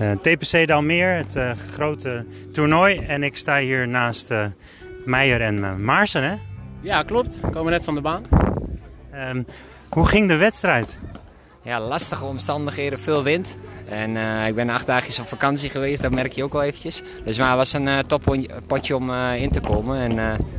[0.00, 2.98] Uh, TPC Dalmeer, het uh, grote toernooi.
[2.98, 4.44] En ik sta hier naast uh,
[5.04, 6.34] Meijer en Maarsen, hè?
[6.80, 7.40] Ja, klopt.
[7.40, 8.24] We komen net van de baan.
[9.14, 9.46] Um,
[9.88, 11.00] hoe ging de wedstrijd?
[11.62, 13.56] Ja, lastige omstandigheden, veel wind.
[13.88, 17.02] En ik ben acht dagjes op vakantie geweest, dat merk je ook wel eventjes.
[17.24, 19.98] Dus maar het was een toppotje om in te komen.
[19.98, 20.14] En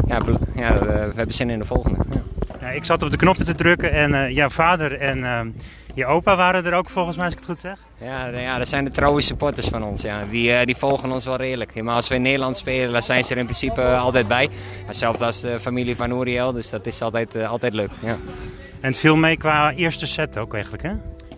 [0.08, 0.18] ja,
[0.55, 2.00] ja we hebben zin in de volgende.
[2.09, 2.33] Ja.
[2.63, 5.48] Ja, ik zat op de knoppen te drukken en jouw vader en ehm,
[5.94, 7.77] je opa waren er ook volgens mij, als ik het goed zeg?
[7.98, 10.02] Ja, ja dat zijn de trouwe supporters van ons.
[10.02, 10.26] Ja.
[10.26, 11.81] Die, uh, die volgen ons wel redelijk.
[11.81, 14.49] Maar als we in Nederland spelen, dan zijn ze er in principe altijd bij.
[14.85, 17.91] Hetzelfde als de familie van Uriel, dus dat is altijd, uh, altijd leuk.
[17.99, 18.18] Ja.
[18.82, 20.91] En het viel mee qua eerste set ook eigenlijk, hè?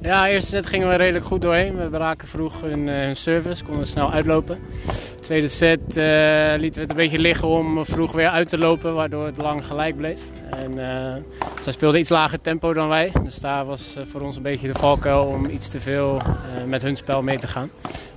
[0.05, 1.77] Ja, eerste set gingen we redelijk goed doorheen.
[1.77, 4.59] We braken vroeg hun, hun service, konden snel uitlopen.
[5.19, 8.93] Tweede set uh, lieten we het een beetje liggen om vroeg weer uit te lopen,
[8.93, 10.21] waardoor het lang gelijk bleef.
[10.49, 11.13] En uh,
[11.61, 13.11] zij speelden iets lager tempo dan wij.
[13.23, 16.21] Dus daar was voor ons een beetje de valkuil om iets te veel
[16.67, 17.69] met hun spel mee te gaan.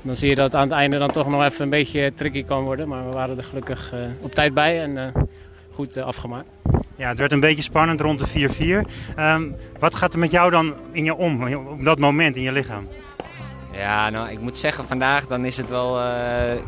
[0.03, 2.65] Dan zie je dat aan het einde dan toch nog even een beetje tricky kan
[2.65, 2.89] worden.
[2.89, 5.13] Maar we waren er gelukkig op tijd bij en
[5.79, 6.59] goed afgemaakt.
[6.97, 8.85] Ja, het werd een beetje spannend rond de
[9.17, 9.19] 4-4.
[9.19, 12.53] Um, wat gaat er met jou dan in je om, op dat moment in je
[12.53, 12.89] lichaam?
[13.73, 16.05] Ja, nou, ik moet zeggen, vandaag dan is het wel, uh,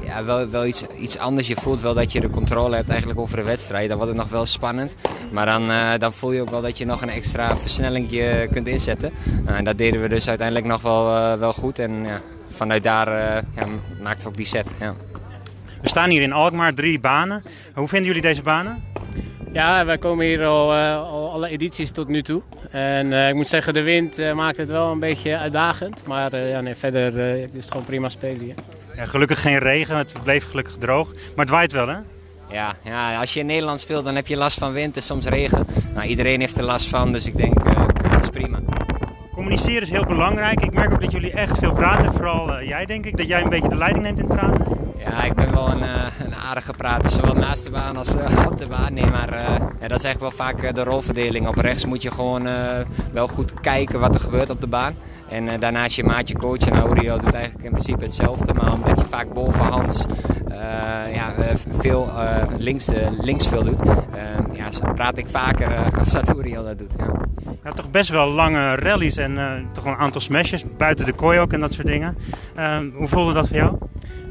[0.04, 1.48] ja, wel, wel iets, iets anders.
[1.48, 3.88] Je voelt wel dat je de controle hebt eigenlijk over de wedstrijd.
[3.88, 4.94] Dan wordt het nog wel spannend.
[5.32, 8.08] Maar dan, uh, dan voel je ook wel dat je nog een extra versnelling
[8.50, 9.12] kunt inzetten.
[9.46, 11.78] Uh, en dat deden we dus uiteindelijk nog wel, wel goed.
[11.78, 13.08] En ja, vanuit daar
[13.54, 13.66] ja,
[14.02, 14.74] maakten we ook die set.
[14.80, 14.94] Ja.
[15.82, 17.42] We staan hier in Alkmaar, drie banen.
[17.74, 18.82] Hoe vinden jullie deze banen?
[19.52, 22.42] Ja, wij komen hier al, al alle edities tot nu toe.
[22.70, 26.06] En uh, ik moet zeggen, de wind uh, maakt het wel een beetje uitdagend.
[26.06, 28.54] Maar uh, ja, nee, verder is het gewoon prima spelen hier.
[28.96, 31.12] Ja, gelukkig geen regen, het bleef gelukkig droog.
[31.12, 31.96] Maar het waait wel, hè?
[32.50, 35.26] Ja, ja, als je in Nederland speelt, dan heb je last van wind en soms
[35.26, 35.66] regen.
[35.94, 37.64] Nou, iedereen heeft er last van, dus ik denk,
[38.10, 38.58] het is prima.
[39.34, 40.60] Communiceren is heel belangrijk.
[40.60, 42.12] Ik merk ook dat jullie echt veel praten.
[42.12, 44.66] Vooral jij, denk ik, dat jij een beetje de leiding neemt in het praten.
[44.98, 45.34] Ja, ik
[46.50, 48.14] aardige prater, zowel naast de baan als
[48.50, 48.92] op de baan.
[48.92, 49.40] Nee, maar uh,
[49.80, 51.46] ja, dat is eigenlijk wel vaak de rolverdeling.
[51.46, 52.52] Op rechts moet je gewoon uh,
[53.12, 54.94] wel goed kijken wat er gebeurt op de baan.
[55.28, 56.72] En daarnaast je maatje coachen.
[56.72, 58.54] Nou, Uriel doet eigenlijk in principe hetzelfde.
[58.54, 60.04] Maar omdat je vaak bovenhands
[61.12, 61.32] ja,
[61.70, 62.10] veel
[62.58, 62.86] links,
[63.20, 63.88] links veel doet,
[64.52, 66.92] ja, praat ik vaker als dat Uriel dat doet.
[66.98, 67.06] Ja.
[67.64, 69.38] Ja, toch best wel lange rallies en
[69.72, 70.64] toch een aantal smashes.
[70.76, 72.16] Buiten de kooi ook en dat soort dingen.
[72.94, 73.78] hoe voelde dat voor jou?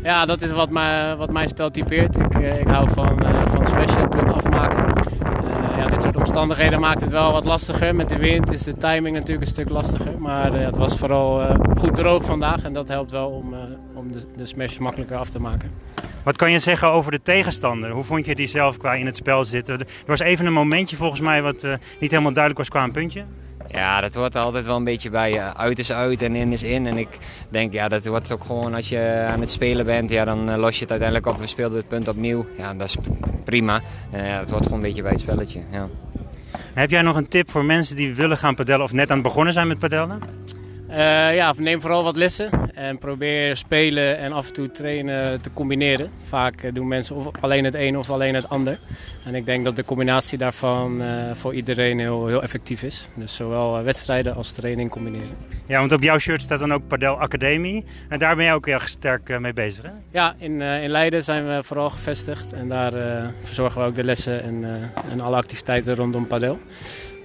[0.03, 0.69] Ja, dat is wat,
[1.17, 2.15] wat mijn spel typeert.
[2.15, 4.85] Ik, ik hou van, uh, van smashen, punt afmaken.
[4.87, 7.95] Uh, ja, dit soort omstandigheden maakt het wel wat lastiger.
[7.95, 10.19] Met de wind is de timing natuurlijk een stuk lastiger.
[10.19, 13.55] Maar het was vooral goed droog vandaag en dat helpt wel om,
[13.93, 15.71] om de, de smash makkelijker af te maken.
[16.23, 17.91] Wat kan je zeggen over de tegenstander?
[17.91, 19.79] Hoe vond je die zelf qua in het spel zitten?
[19.79, 21.67] Er was even een momentje volgens mij wat
[21.99, 23.23] niet helemaal duidelijk was qua een puntje.
[23.71, 25.53] Ja, dat hoort altijd wel een beetje bij.
[25.53, 26.85] Uit is uit en in is in.
[26.85, 27.07] En ik
[27.49, 30.75] denk, ja, dat wordt ook gewoon als je aan het spelen bent, ja, dan los
[30.75, 31.39] je het uiteindelijk op.
[31.39, 32.45] We speelden het punt opnieuw.
[32.57, 32.97] Ja, dat is
[33.43, 33.81] prima.
[34.11, 35.59] En ja, het hoort gewoon een beetje bij het spelletje.
[35.71, 35.87] Ja.
[36.73, 39.25] Heb jij nog een tip voor mensen die willen gaan padellen of net aan het
[39.25, 40.21] begonnen zijn met padellen?
[40.89, 45.53] Uh, ja, neem vooral wat lessen en probeer spelen en af en toe trainen te
[45.53, 46.11] combineren.
[46.27, 48.79] Vaak doen mensen of alleen het een of alleen het ander.
[49.25, 53.09] En ik denk dat de combinatie daarvan uh, voor iedereen heel, heel effectief is.
[53.15, 55.37] Dus zowel wedstrijden als training combineren.
[55.67, 57.83] Ja, want op jouw shirt staat dan ook Padel Academie.
[58.09, 59.91] En daar ben je ook heel sterk mee bezig, hè?
[60.11, 62.53] Ja, in, uh, in Leiden zijn we vooral gevestigd.
[62.53, 62.93] En daar
[63.41, 64.63] verzorgen we ook de lessen en,
[65.11, 66.59] en alle activiteiten rondom padel.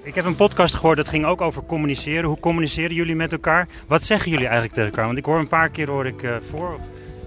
[0.05, 2.25] Ik heb een podcast gehoord dat ging ook over communiceren.
[2.25, 3.69] Hoe communiceren jullie met elkaar?
[3.89, 5.07] Wat zeggen jullie eigenlijk tegen elkaar?
[5.07, 6.79] Want ik hoor een paar keer hoor ik uh, voor.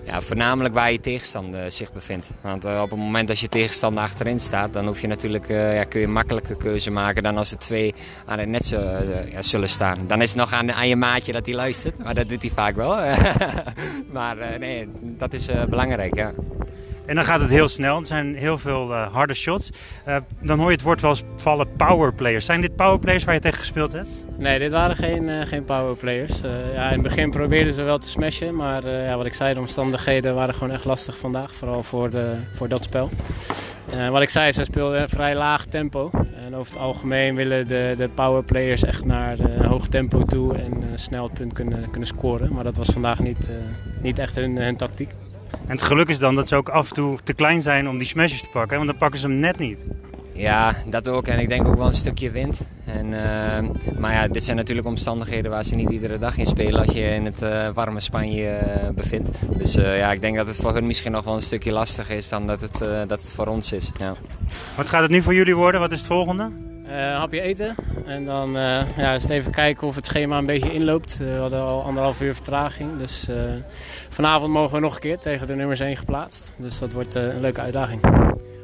[0.03, 2.29] Ja, voornamelijk waar je tegenstander zich bevindt.
[2.41, 5.75] Want uh, op het moment dat je tegenstander achterin staat, dan hoef je natuurlijk, uh,
[5.75, 7.93] ja, kun je een makkelijke keuze maken dan als er twee
[8.25, 8.69] aan het net
[9.29, 10.07] ja, zullen staan.
[10.07, 12.51] Dan is het nog aan, aan je maatje dat hij luistert, maar dat doet hij
[12.51, 12.95] vaak wel.
[14.13, 16.33] maar nee, dat is belangrijk, ja.
[17.07, 17.99] En dan gaat het heel snel.
[17.99, 19.71] Er zijn heel veel uh, harde shots.
[20.07, 22.45] Uh, dan hoor je het woord wel eens vallen powerplayers.
[22.45, 24.09] Zijn dit powerplayers waar je tegen gespeeld hebt?
[24.37, 26.41] Nee, dit waren geen, uh, geen powerplayers.
[26.73, 28.55] ja, in het begin probeerden ze wel te smashen.
[28.55, 31.53] Maar ja, wat ik zei, de omstandigheden waren gewoon echt lastig vandaag.
[31.53, 33.09] Vooral voor, de, voor dat spel.
[34.11, 36.09] wat ik zei, ze speelden vrij laag tempo.
[36.45, 40.55] En over het algemeen willen de, de powerplayers echt naar een hoog tempo toe.
[40.55, 42.53] En snel het punt kunnen, kunnen scoren.
[42.53, 43.49] Maar dat was vandaag niet,
[44.01, 45.09] niet echt hun, hun tactiek.
[45.51, 47.97] En het geluk is dan dat ze ook af en toe te klein zijn om
[47.97, 49.85] die smashes te pakken, want dan pakken ze hem net niet.
[50.37, 51.27] Ja, dat ook.
[51.27, 52.59] En ik denk ook wel een stukje wind.
[52.85, 56.79] En, uh, maar ja, dit zijn natuurlijk omstandigheden waar ze niet iedere dag in spelen
[56.79, 59.29] als je in het uh, warme Spanje uh, bevindt.
[59.57, 62.29] Dus ja, ik denk dat het voor hun misschien nog wel een stukje lastiger is
[62.29, 63.91] dan dat het, dat het voor ons is.
[63.99, 64.15] Ja.
[64.75, 65.81] Wat gaat het nu voor jullie worden?
[65.81, 66.66] Wat is het volgende?
[66.89, 67.75] Een hapje eten.
[68.05, 68.51] En dan
[68.97, 71.17] ja, eens even kijken of het schema een beetje inloopt.
[71.17, 72.97] we hadden al anderhalf uur vertraging.
[72.97, 73.27] Dus
[74.09, 76.53] vanavond mogen we nog een keer tegen de nummers 1 geplaatst.
[76.57, 78.01] Dus dat wordt een leuke uitdaging.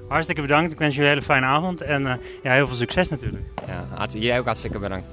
[0.08, 0.72] Hartstikke bedankt.
[0.72, 3.44] Ik wens jullie een hele fijne avond en ja, heel veel succes natuurlijk.
[3.68, 5.08] Ja, jij ook hartstikke bedankt.